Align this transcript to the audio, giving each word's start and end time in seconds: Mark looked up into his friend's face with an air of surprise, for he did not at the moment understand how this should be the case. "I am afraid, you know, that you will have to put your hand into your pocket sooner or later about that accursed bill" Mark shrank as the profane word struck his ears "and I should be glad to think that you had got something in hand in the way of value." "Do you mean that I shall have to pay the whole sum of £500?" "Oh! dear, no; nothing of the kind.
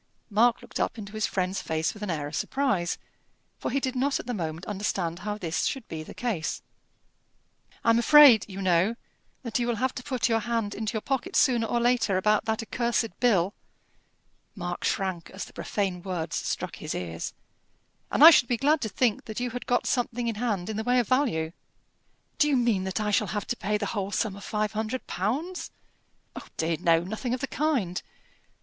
Mark 0.31 0.63
looked 0.63 0.79
up 0.79 0.97
into 0.97 1.11
his 1.13 1.27
friend's 1.27 1.61
face 1.61 1.93
with 1.93 2.01
an 2.01 2.09
air 2.09 2.25
of 2.25 2.35
surprise, 2.35 2.97
for 3.59 3.69
he 3.69 3.79
did 3.79 3.95
not 3.95 4.19
at 4.19 4.25
the 4.25 4.33
moment 4.33 4.65
understand 4.65 5.19
how 5.19 5.37
this 5.37 5.65
should 5.65 5.87
be 5.87 6.01
the 6.01 6.15
case. 6.15 6.63
"I 7.83 7.91
am 7.91 7.99
afraid, 7.99 8.43
you 8.49 8.63
know, 8.63 8.95
that 9.43 9.59
you 9.59 9.67
will 9.67 9.75
have 9.75 9.93
to 9.93 10.01
put 10.01 10.27
your 10.27 10.39
hand 10.39 10.73
into 10.73 10.93
your 10.93 11.03
pocket 11.03 11.35
sooner 11.35 11.67
or 11.67 11.79
later 11.79 12.17
about 12.17 12.45
that 12.45 12.63
accursed 12.63 13.19
bill" 13.19 13.53
Mark 14.65 14.83
shrank 14.85 15.29
as 15.29 15.45
the 15.45 15.53
profane 15.53 16.01
word 16.01 16.33
struck 16.33 16.77
his 16.77 16.95
ears 16.95 17.35
"and 18.11 18.23
I 18.23 18.31
should 18.31 18.47
be 18.49 18.57
glad 18.57 18.81
to 18.81 18.89
think 18.89 19.25
that 19.25 19.39
you 19.39 19.51
had 19.51 19.67
got 19.67 19.85
something 19.85 20.27
in 20.27 20.33
hand 20.41 20.67
in 20.67 20.77
the 20.77 20.83
way 20.83 20.97
of 20.97 21.07
value." 21.09 21.51
"Do 22.39 22.47
you 22.47 22.57
mean 22.57 22.85
that 22.85 22.99
I 22.99 23.11
shall 23.11 23.27
have 23.27 23.45
to 23.45 23.55
pay 23.55 23.77
the 23.77 23.85
whole 23.93 24.09
sum 24.09 24.35
of 24.35 24.43
£500?" 24.43 25.69
"Oh! 26.35 26.47
dear, 26.57 26.77
no; 26.79 27.01
nothing 27.03 27.35
of 27.35 27.39
the 27.41 27.45
kind. 27.47 28.01